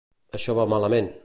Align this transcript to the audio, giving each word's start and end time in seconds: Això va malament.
Això 0.37 0.55
va 0.61 0.67
malament. 0.75 1.15